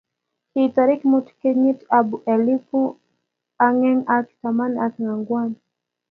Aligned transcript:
Kii 0.51 0.69
tarik 0.75 1.01
mut 1.09 1.27
kenyit 1.39 1.79
ab 1.97 2.07
elpu 2.33 2.79
aeng 3.65 3.99
ak 4.15 4.25
taman 4.39 4.73
ak 4.85 4.93
ang'wan 5.11 5.49